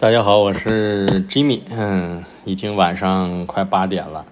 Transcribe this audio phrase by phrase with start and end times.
[0.00, 1.60] 大家好，我是 Jimmy。
[1.70, 4.24] 嗯，已经晚上快八点了。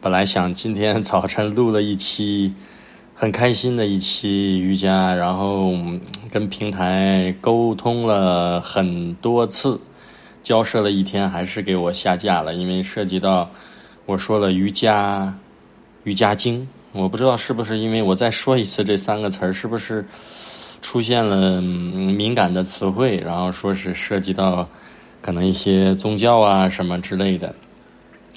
[0.00, 2.54] 本来想今天早晨录了一期
[3.12, 5.72] 很开心的一期瑜伽，然后
[6.30, 9.80] 跟平台沟通了很多次，
[10.44, 13.50] 交涉了一天，还是给我下架了，因为涉及到
[14.06, 15.36] 我说了瑜伽
[16.04, 20.06] 瑜伽经，我不知道是不是因为我再说一次这三个词儿，是不是
[20.84, 24.68] 出现了敏感的词汇，然后说是涉及到。
[25.24, 27.54] 可能一些宗教啊什么之类的，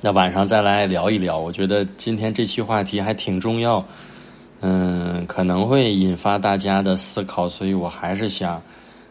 [0.02, 1.38] 那晚上再来聊一聊。
[1.38, 3.86] 我觉得今天这期话题还挺重要，
[4.62, 8.64] 嗯，可能会引发大家的思考，所以我还是想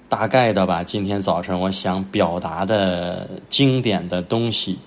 [0.08, 4.78] 大概的把今天早晨我想表达的经典的东西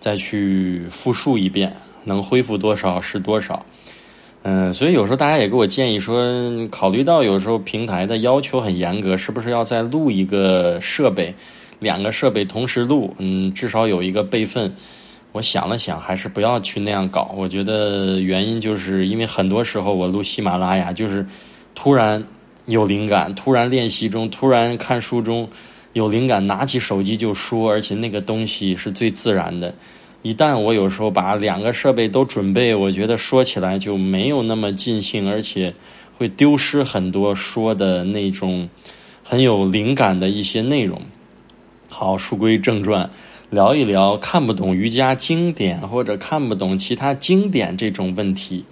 [0.00, 3.62] 再去复述一遍，能恢复多少是多少。
[4.42, 6.22] 嗯，所以有时候大家也给我建议说，
[6.70, 11.34] 考虑到有时候平台的要求很严格，是不是要再录一个设备？
[11.80, 14.72] 两个设备同时录，嗯，至少有一个备份。
[15.32, 17.34] 我想了想，还是不要去那样搞。
[17.36, 21.24] 我觉得原因就是因为很多时候我录喜马拉雅，就是
[21.74, 22.24] 突然
[22.66, 25.46] 有灵感，突然练习中，突然看书中
[25.92, 29.74] 有灵感，拿起手机就说，而且那个东西是最自然的。
[30.22, 35.72] 一旦我有时候把两个设备都准备，我觉得说起来就没有那么尽兴，而且
[36.16, 38.68] 会丢失很多说的那种
[39.22, 41.00] 很有灵感的一些内容。
[41.88, 43.08] 好，书归正传，
[43.48, 48.64] 聊一聊看不懂瑜伽经典或者看不懂其他经典这种问题。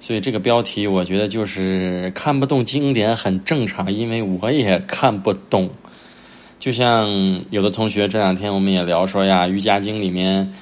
[0.00, 5.70] 所以这个标题我觉得就是看不懂经典很正常，因为我也看不懂。
[6.58, 7.08] 就像
[7.50, 10.52] 有的同学这两天我们也聊说呀，瑜伽经里面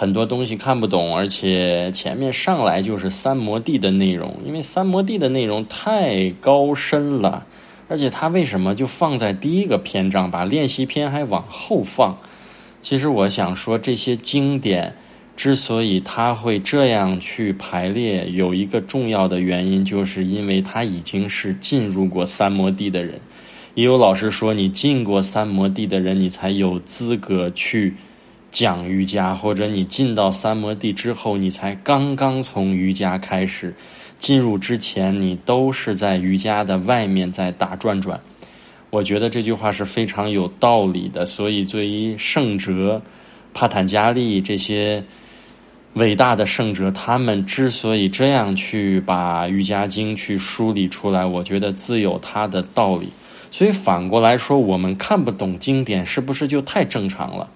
[0.00, 7.44] 很多东西看不懂，而且前面上来就是三摩地的内容，因为三摩地的内容太高深了。
[7.88, 12.16] 而且他为什么就放在第一个篇章，把练习篇还往后放？
[12.80, 14.94] 其实我想说，这些经典
[15.34, 23.20] 之所以他会这样去排列，有一个重要的原因，就是因为他已经是进入过三摩地的人。
[23.74, 27.94] 也有老师说，你进过三摩地的人，你才有资格去
[28.50, 33.74] 讲瑜伽，或者你进到三摩地之后，你才刚刚从瑜伽开始。
[34.18, 38.20] 进入之前，你都是在瑜伽的外面在打转转。
[38.90, 41.24] 我觉得这句话是非常有道理的。
[41.24, 43.00] 所以，对于圣哲、
[43.54, 45.04] 帕坦加利这些
[45.92, 53.08] 伟大的圣哲，他们之所以这样去把瑜伽经去梳理出来，我觉得自有他的道理。
[53.52, 57.48] 所以反过来说，我们看不懂经典，是不是就太正常了？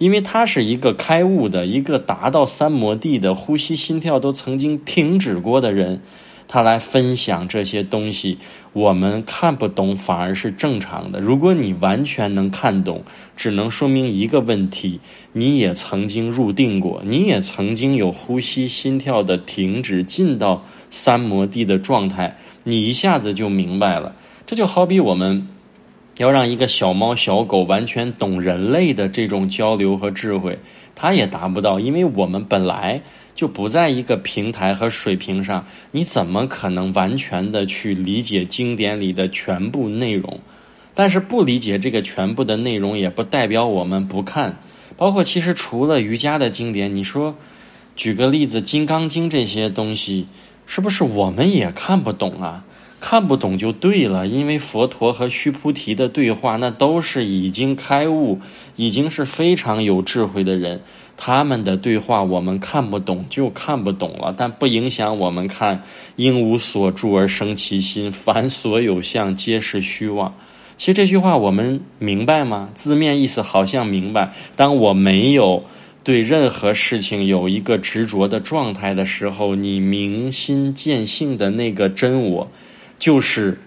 [0.00, 6.00] 因为他是一个开悟的，一个达到三摩地的，呼吸心跳都曾经停止过的人，
[6.48, 8.38] 他来分享这些东西，
[8.72, 11.20] 我们看不懂反而是正常的。
[11.20, 13.04] 如果你完全能看懂，
[13.36, 15.00] 只能说明一个问题：
[15.34, 24.16] 你也曾经入定过，你也曾经有呼吸心跳的停止，进到三摩地的状态，你一下子就明白了。
[24.46, 25.46] 这就好比我们。
[26.16, 30.58] 要让一个小猫、小狗完全懂人类的这种交流和智慧，
[30.94, 33.00] 它也达不到，因为我们本来
[33.34, 35.64] 就不在一个平台和水平上。
[35.92, 40.40] 你怎么可能完全的去理解经典里的全部内容？
[40.92, 44.58] 但是不理解这个全部的内容，也不代表我们不看。
[44.96, 47.34] 包括其实除了瑜伽的经典，你说
[47.96, 50.26] 举个例子，《金刚经》这些东西，
[50.66, 52.64] 是不是我们也看不懂啊？
[53.00, 58.38] 看不懂就对了，因为佛陀和须菩提的对话，那都是已经开悟、
[58.76, 60.82] 已经是非常有智慧的人，
[61.16, 65.82] 他们的对话我们看不懂就看不懂了，但不影响我们看
[66.16, 70.34] “应无所住而生其心，凡所有相皆是虚妄”。
[70.76, 72.70] 其实这句话我们明白吗？
[72.74, 74.32] 字面意思好像明白。
[74.56, 75.64] 当我没有
[76.04, 82.50] 对任何事情有一个执着的状态的时候，你明心见性的那个真我。
[83.00, 83.58] 就是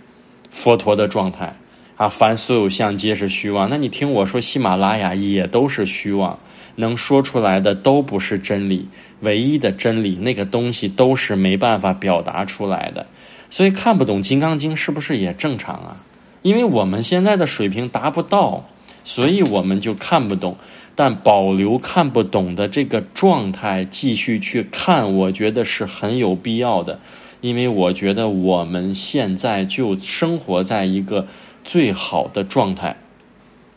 [0.50, 1.58] 佛陀的状态
[1.98, 3.70] 啊，凡所有相皆是虚妄。
[3.70, 6.40] 那你听我说，喜马拉雅也都是虚妄，
[6.76, 8.88] 能说出来的都不是真理。
[9.22, 13.08] 唯一的真理，那个东西都是没办法表达出来的。
[13.50, 15.98] 所以看不懂《金刚经》是不是也正常啊？
[16.42, 18.70] 因为我们现在的水平达不到，
[19.04, 20.58] 所以我们就看不懂。
[20.96, 27.00] 但保留看不懂的这个状态，继续去看，我觉得是很有必要的。
[27.44, 31.28] 因为我觉得我们现在就生活在一个
[31.66, 32.96] 最好的状态，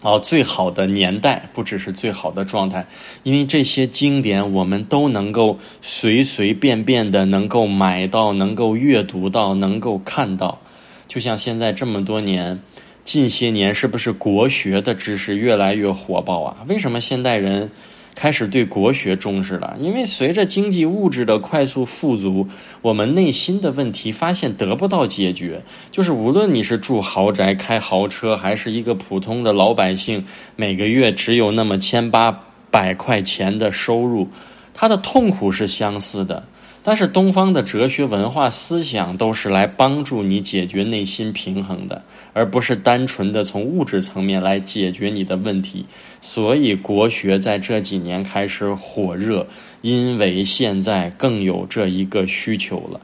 [0.03, 2.87] 哦，最好的年代，不只是最好的状态。
[3.25, 10.61] 因为这些经典我们都能够随随便便的能够买到，能够阅读到，能够看到。
[11.09, 12.63] 就像现在这么多年，
[13.03, 16.65] 近些年是不是国学的知识越来越火爆啊？
[16.69, 17.69] 为什么现代人
[18.17, 19.77] 开始对国学重视了？
[19.79, 22.49] 因为随着经济物质的快速富足，
[22.81, 25.63] 我们内心的问题发现得不到解决。
[25.93, 30.25] 就是无论你是住豪宅、开豪车，还是一个普通的老百姓，
[30.57, 34.29] 每个月只有那么千八百块钱的收入，
[34.73, 36.43] 他的痛苦是相似的。
[36.87, 42.01] 但是东方的哲学文化思想都是来帮助你解决内心平衡的，
[42.33, 45.85] 而不是单纯的从物质层面来解决你的问题。
[46.21, 49.45] 所以国学在这几年开始火热，
[49.83, 53.01] 因为现在更有这一个需求了。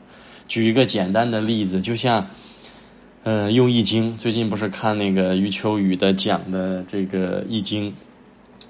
[0.46, 2.24] 举一个简单的例子，就像，
[3.24, 7.92] 嗯，用易经，最近不是看那个余秋雨的讲的这个易经，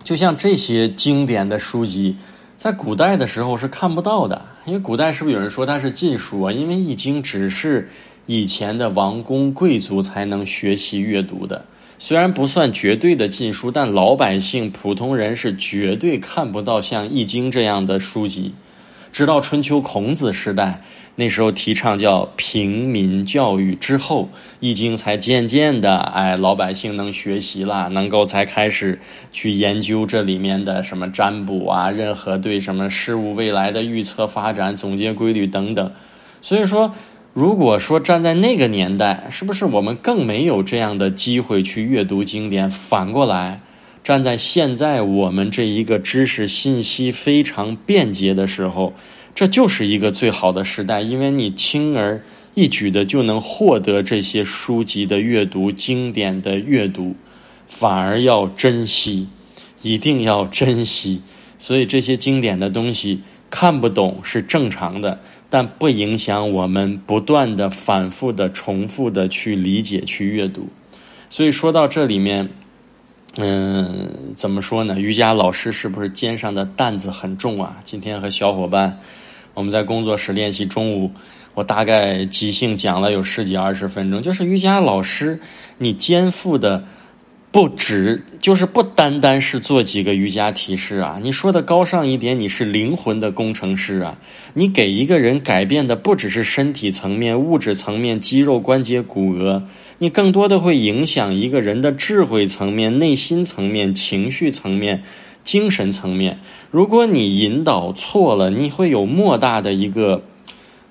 [0.03, 2.17] 就像这些经典的书籍。
[2.63, 6.53] 在古代的时候是看不到的，因为古代是不是有人说它是禁书啊？
[6.53, 7.91] 因为《易经》只是
[8.27, 11.65] 以前的王公贵族才能学习阅读的，
[11.99, 18.55] 虽然不算绝对的禁书，但老百姓、普通人是绝对看不到像《易经》这样的书籍。
[19.13, 20.81] 直到春秋孔子时代，
[21.17, 28.99] 那时候提倡叫平民教育之后，易经才渐渐的，哎，老百姓能学习了，能够才开始
[29.31, 35.93] 去研究这里面的什么占卜啊，任何对什么事物未来的预测发展、总结规律等等。
[36.41, 36.95] 所以说，
[37.35, 42.71] 如果说站在那个年代，是不是我们更没有这样的机会去阅读经典？
[42.71, 43.61] 反过来。
[44.05, 48.93] 站在现在我们这一个知识信息非常便捷的时候，
[49.33, 52.21] 这就是一个最好的时代，因为你轻而
[52.55, 57.15] 易举的就能获得这些书籍的阅读、经典的阅读，
[57.69, 59.29] 反而要珍惜，
[59.83, 61.23] 一定要珍惜。
[61.61, 63.21] 所以这些经典的东西
[63.51, 70.69] 看不懂是正常的，但不影响我们不断的、反复的、重复的去理解、去阅读。
[71.31, 72.49] 所以说到这里面。
[73.39, 74.99] 嗯，怎么说呢？
[74.99, 77.77] 瑜伽老师是不是肩上的担子很重啊？
[77.83, 78.99] 今天和小伙伴
[79.55, 81.11] 我们在工作室练习，中午
[81.55, 84.21] 我大概即兴讲了有十几二十分钟。
[84.21, 85.41] 就是瑜伽老师，
[85.79, 86.85] 你肩负的
[87.53, 91.21] 不止，就是不单单是做几个瑜伽提示啊。
[91.23, 94.17] 你说的高尚一点，你是灵魂的工程师啊。
[94.55, 99.65] 你给一个人改变的不只是身体层面、物质层面、肌肉、关节、骨骼。
[99.99, 105.03] 你更多的会影响一个人的智慧层面、内心层面、情绪层面、
[105.45, 106.39] 精神层面。
[106.71, 110.25] 如果你引导错了，你会有莫大的一个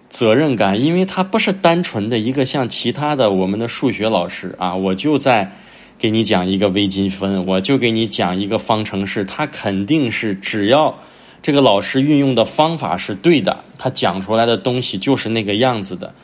[0.10, 5.52] 责任感，因为他不是单纯的一个像其他的我们的数学老师啊，我就在
[6.02, 10.98] 给你讲一个微积分，我就给你讲一个方程式，他肯定是只要
[11.44, 16.16] 这个老师运用的方法是对的，他讲出来的东西就是那个样子的。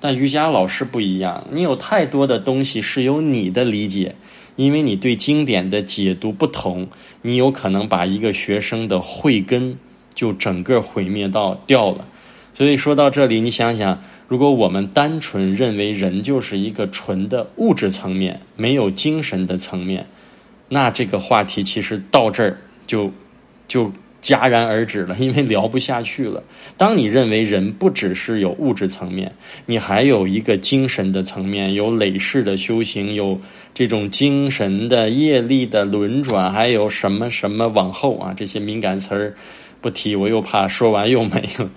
[0.00, 4.16] 但瑜伽老师不一样，你有太多的东西是由你的理解，
[4.56, 6.88] 因为你对经典的解读不同，
[7.20, 9.76] 你有可能把一个学生的慧根
[10.14, 12.06] 就整个毁灭到掉了。
[12.56, 20.06] 所以说到这里，你想想，如果我们单纯认为人就是一个纯的物质层面，没有精神的层面，
[20.68, 23.12] 那这个话题其实到这儿就
[23.68, 23.92] 就。
[24.22, 26.42] 戛然而止了，因为聊不下去了。
[26.76, 29.32] 当你认为人不只是有物质层面，
[29.66, 33.40] 你还有一个精神的层面，有累世的修行，有
[33.72, 39.36] 这种精神的业力的轮转，还有什么什么往后啊，这些敏感词儿
[39.80, 41.70] 不提，我又怕说完又没了。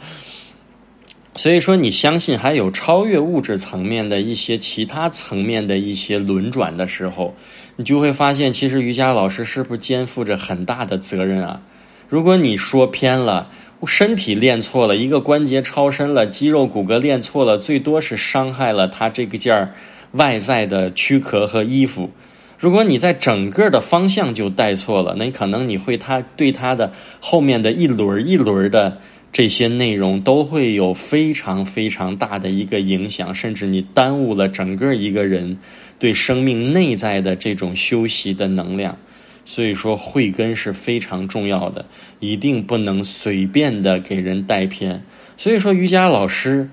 [1.39, 7.33] 所以说，你相信还有超越物质层面的一些其他层面的一些轮转的时候，
[7.77, 11.61] 你就会发现，其实瑜伽老师是不是肩负着很大的责任啊？
[12.09, 13.49] 如果你说偏了，
[13.87, 19.73] 身体练错了，一个关节超伸了，肌肉骨骼练错了，最多是伤害了他这个件儿
[20.11, 22.11] 外在的躯壳和衣服。
[22.57, 26.91] 如果你在整个的方向就带错了，那可能你会他对他的
[27.21, 28.97] 后面的一轮一轮的
[29.31, 35.57] 这些内容都会有非常非常大的一个影响，甚至你耽误了整个一个人
[35.99, 38.97] 对生命内在的这种休息的能量。
[39.45, 41.85] 所以说，慧根是非常重要的，
[42.19, 45.03] 一定不能随便的给人带偏。
[45.37, 46.69] 所以说，瑜伽老师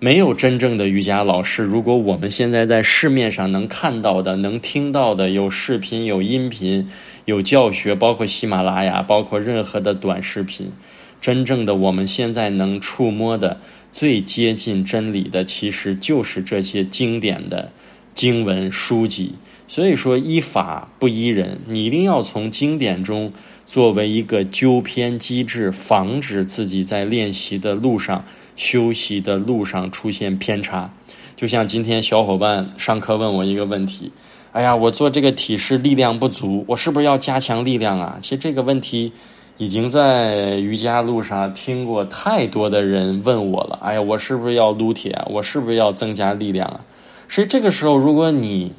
[0.00, 1.62] 没有真正的瑜伽老师。
[1.62, 6.88] 如果我们现在在市面上能看到的、能听到的，有视频、有音频、
[7.26, 10.72] 有教学，包括喜马拉雅，包括任何的短视频，
[11.20, 17.72] 真正的我们现在能触摸的、最接近真理的，其实就是这些经典的
[18.14, 19.34] 经文书籍。
[19.68, 23.32] 所以说，依法不依人，你一定要从经典中
[23.66, 30.94] 作为一个纠偏机制，防止自己在练习的路上、修习的路上出现偏差。
[31.34, 34.12] 就像今天小伙伴上课问我一个问题
[34.52, 38.18] ：“哎呀，我做这个体式力量不足，我是不是要加强力量啊？
[38.22, 39.12] 其实这个问题
[39.58, 43.78] 已经在瑜伽路上听过太多的人问我了。
[43.82, 45.18] 哎呀，我是不是要撸铁？
[45.30, 46.80] 我是不是要增加力量啊？
[47.28, 48.72] 所以这个时候，如果你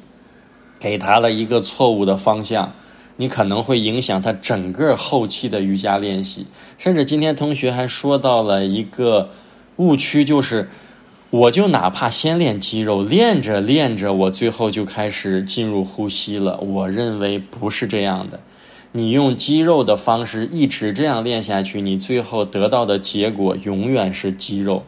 [0.78, 2.72] 给他了一个错误的方向，
[3.16, 6.46] 你可能会影响他整个后期的瑜伽练习。
[6.78, 9.30] 甚至今天同学还说到了一个
[9.76, 10.70] 误区，就是
[11.30, 16.58] 我就哪怕先练肌肉，练着练着，我最后就开始进入呼吸了。
[16.58, 18.38] 我认为不是这样的。
[18.90, 24.82] 你用肌肉的方式一直这样练下去，你最后得到的结果永远是肌肉。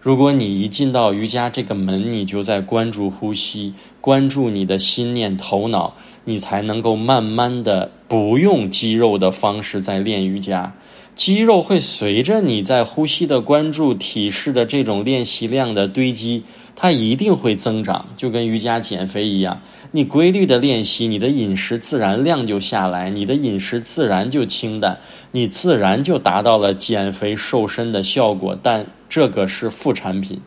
[0.00, 5.94] 如果你一进到瑜伽这个门，你就在关注呼吸，关注你的心念、头脑，
[6.24, 10.72] 你才能够慢慢的不用肌肉的方式在练瑜伽。
[11.14, 16.42] 肌肉会随着你在呼吸的关注、体式的这种练习量的堆积，
[16.74, 19.60] 它一定会增长，就跟瑜伽减肥一样。
[19.90, 24.98] 你规律的练习，你的饮食自然量就下来，你的饮食自然就清淡，
[25.32, 28.58] 你自然就达到了减肥瘦身的效果。
[28.62, 30.40] 但这个是副产品，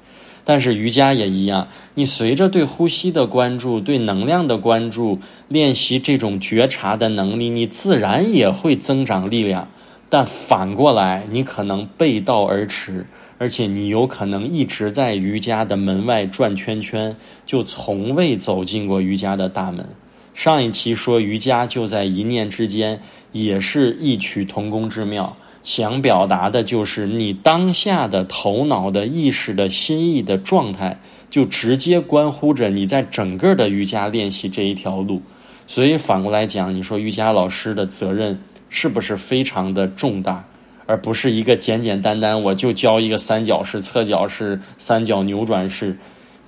[0.43, 9.67] 但是瑜伽也一样，你随着对呼吸的关注、对能量的关注，练习这种觉察的能力，你自然也会增长力量。
[10.09, 13.05] 但反过来，你可能背道而驰，
[13.38, 19.85] 而且你有可能一直在瑜伽的门外转圈圈，就从未走进过瑜伽的大门。
[20.33, 25.35] 上一期说瑜伽就在一念之间，也是异曲同工之妙。
[25.63, 31.00] 想表达的就是你当下的头脑的意识的心意的状态，
[31.31, 35.21] 就直接关乎着你在整个的瑜伽练习这一条路。
[35.65, 40.43] 所以反过来讲，你说瑜伽老师的责任是不是非常的重大，
[40.86, 45.98] 而不是一个简简单单我就教一个三角式、侧角式、三角扭转式，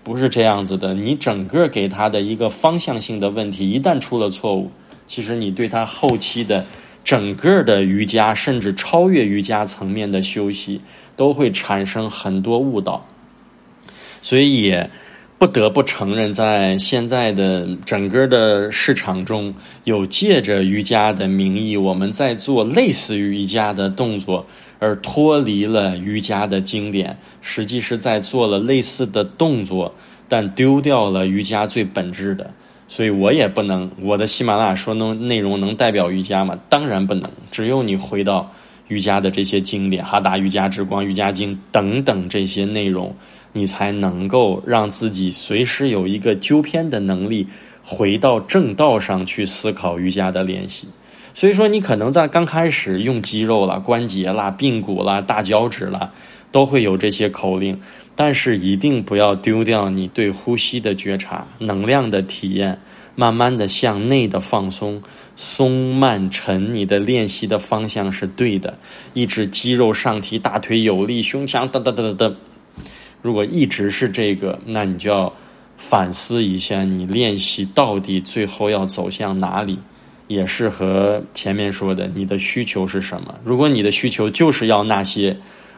[0.04, 0.94] 不是这样子的。
[0.94, 4.72] 你整个给他的一个方向性的问题，一旦出了错误，
[5.06, 6.66] 其实你对他后期的。
[7.04, 10.82] 整个的瑜伽，甚至超越瑜伽层面的休息，
[11.16, 13.06] 都会产生很多误导，
[14.22, 14.92] 所以也
[15.39, 19.53] 不得不承认，在现在的整个的市场中，
[19.84, 24.48] 有借着瑜伽的名义，我们在做类似于瑜伽的动作，
[24.79, 29.94] 而脱离了瑜伽的经典，实际是在做了类似的动作，
[30.27, 32.50] 但丢掉了瑜伽最本质的。
[32.88, 36.58] 所以我也不能，我的喜马拉雅说能内容能代表瑜伽吗？
[36.67, 37.29] 当然不能。
[37.51, 38.51] 只有你回到
[38.88, 43.15] 瑜伽的这些经典，《哈达瑜伽之光》《瑜伽经》等等这些内容，
[43.53, 47.48] 你才能够让自己随时有一个纠偏的能力，
[47.84, 50.88] 回到正道上去思考瑜伽的练习。
[51.34, 56.12] 所以说，你可能在刚开始用肌肉了、关节啦、髌骨啦、大脚趾啦，
[56.51, 57.79] 都会有这些口令。
[58.15, 62.79] 但是一定不要丢掉你对呼吸的觉察、能量的体验，
[63.20, 65.02] 慢慢的向内的放松，
[65.36, 68.78] 松慢沉，你的练习的方向是对的。
[69.16, 72.36] 一直肌肉上提，大腿有力，胸腔哒哒哒哒哒。
[73.24, 75.34] 如果一直是这个，那你就要
[75.78, 79.80] 反思一下，你练习到底最后要走向哪里？
[80.28, 83.34] 也是和前面说的，你的需求是什么？
[83.44, 85.36] 如果你的需求就是要那些，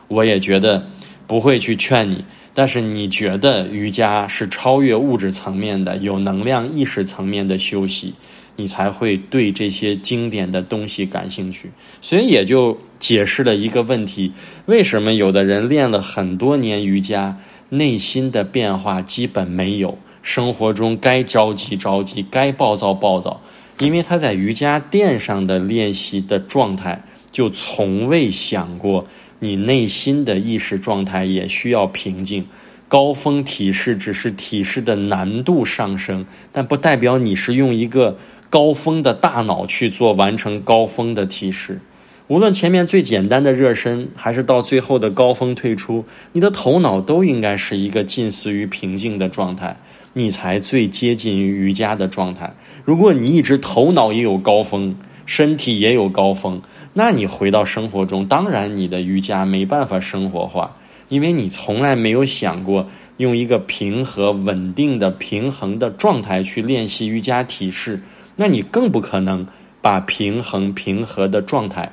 [0.09, 0.85] 我也觉得。
[1.29, 8.15] 不会去劝你，但是你觉得瑜伽是超越物质层面的、有能量意识层面的休息，
[8.55, 11.69] 你才会对这些经典的东西感兴趣。
[12.01, 14.33] 所以也就解释了一个问题：
[14.65, 17.37] 为什么有的人练了很多年瑜伽，
[17.69, 23.39] 内心的变化基本没有，生活中该着急着急，该暴躁暴躁，
[23.77, 29.05] 因为他在瑜伽垫上的练习的状态，就从未想过。
[29.39, 32.45] 你内心的意识状态也需要平静。
[32.87, 38.17] 高峰体式只是体式的难度上升，但不代表你是用一个
[38.49, 41.79] 高峰的大脑去做完成高峰的体式。
[42.27, 49.77] 无论前面最简单的热身，还是到最后的高峰退出，你的头脑都应该是一个近似于平静的状态，
[50.13, 52.55] 你才最接近于瑜伽的状态。
[52.85, 54.95] 如果你一直头脑也有高峰，
[55.29, 56.59] 身体也有高峰。
[56.91, 60.75] 那你回到生活中，当然你的瑜伽没办法生活化，
[61.07, 68.01] 因为你从来没有想过用一个平和、稳定的、平衡的状态去练习瑜伽体式，
[68.35, 69.45] 那你更不可能
[69.81, 71.91] 把平衡、平和的状态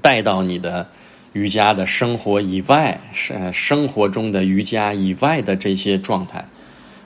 [0.00, 0.86] 带到你的
[1.32, 6.46] 瑜伽的生活以外，生生活中的瑜伽以外的这些状态。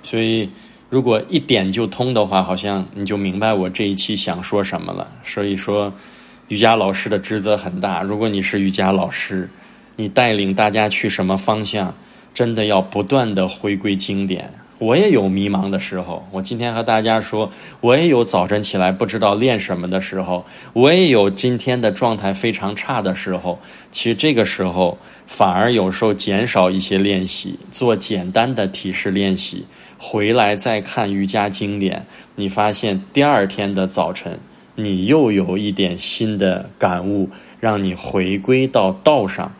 [0.02, 0.50] 所以，
[0.88, 5.06] 如果一点就通的话，好像你就明白我这一期想说什么了。
[5.22, 5.92] 所以说。
[6.48, 8.00] 瑜伽老师的职责很大。
[8.00, 9.46] 如果你是瑜伽老师，
[9.96, 11.94] 你带领大家去什么方向，
[12.32, 16.26] 真的要不断的回归经典，我也有迷茫的时候。
[16.30, 23.58] 我今天和大家说，我也有早晨起来不知道练什么的时候，我也有今天的状态非常差的时候。
[23.90, 29.64] 其实这个时候，反而有时候减少一些练习，做简单的体式练习，
[29.98, 32.06] 回来再看瑜伽经典，
[32.36, 34.38] 你发现第二天的早晨，
[34.76, 39.52] 你又有一点新的感悟，让你回归到道上。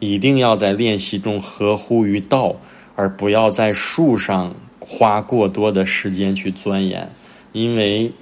[0.00, 2.54] 一定要在练习中合乎于道，
[2.94, 4.54] 而不要在术上
[4.86, 7.10] 花过多的时间去钻研。
[7.52, 8.12] 因为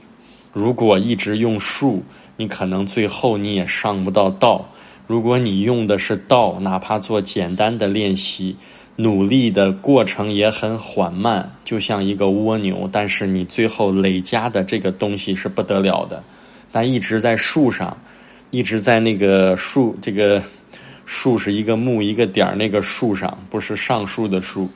[0.53, 2.05] 如果一直用术，
[2.37, 4.71] 你可能最后你也上不到道。
[5.09, 8.57] 如果你用的是道，哪怕做简单的练习，
[8.97, 16.23] 努力的过程也很缓慢，就像一个蜗牛，但是你最后累加的这个东西是不得了的。
[16.71, 17.97] 但一直在树上，
[18.51, 20.43] 一直在那个树这个。
[21.05, 24.71] 树是一个木一个点儿，那个树上不是上树的树。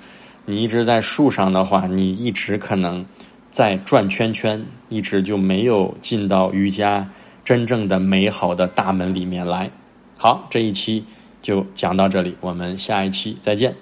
[0.47, 3.05] 你一直在树上的话，你一直可能
[3.50, 7.11] 在转圈圈，一直就没有进到瑜伽
[7.45, 9.71] 真正的美好的大门里面来。
[10.17, 11.05] 好，这一期
[11.43, 13.75] 就讲到这里，我们下一期再见。